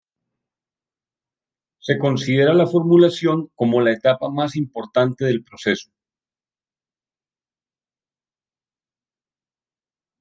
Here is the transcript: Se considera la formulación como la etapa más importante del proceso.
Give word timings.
Se 1.77 1.99
considera 1.99 2.55
la 2.55 2.65
formulación 2.65 3.51
como 3.53 3.81
la 3.81 3.91
etapa 3.91 4.31
más 4.31 4.55
importante 4.55 5.25
del 5.25 5.43
proceso. 5.43 5.91